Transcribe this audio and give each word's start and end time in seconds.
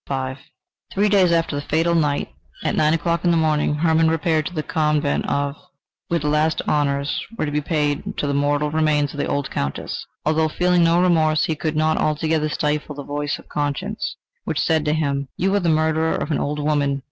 V 0.09 0.35
Three 0.91 1.09
days 1.09 1.31
after 1.31 1.55
the 1.55 1.61
fatal 1.61 1.93
night, 1.93 2.29
at 2.63 2.75
nine 2.75 2.95
o'clock 2.95 3.23
in 3.23 3.29
the 3.29 3.37
morning, 3.37 3.75
Hermann 3.75 4.09
repaired 4.09 4.47
to 4.47 4.53
the 4.55 4.63
Convent 4.63 5.29
of, 5.29 5.55
where 6.07 6.19
the 6.19 6.27
last 6.27 6.59
honours 6.67 7.23
were 7.37 7.45
to 7.45 7.51
be 7.51 7.61
paid 7.61 8.17
to 8.17 8.25
the 8.25 8.33
mortal 8.33 8.71
remains 8.71 9.13
of 9.13 9.19
the 9.19 9.27
old 9.27 9.51
Countess. 9.51 10.07
Although 10.25 10.47
feeling 10.49 10.83
no 10.83 10.99
remorse, 11.03 11.43
he 11.43 11.53
could 11.55 11.75
not 11.75 11.97
altogether 11.99 12.49
stifle 12.49 12.95
the 12.95 13.03
voice 13.03 13.37
of 13.37 13.47
conscience, 13.47 14.15
which 14.43 14.59
said 14.59 14.85
to 14.85 14.93
him: 14.93 15.27
"You 15.37 15.53
are 15.53 15.59
the 15.59 15.69
murderer 15.69 16.15
of 16.15 16.29
the 16.29 16.37
old 16.39 16.57
woman!" 16.57 16.99